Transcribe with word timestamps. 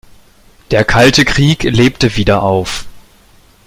Der 0.71 0.83
Kalte 0.83 1.25
Krieg 1.25 1.61
lebte 1.61 2.15
wieder 2.17 2.41
auf. 2.41 2.87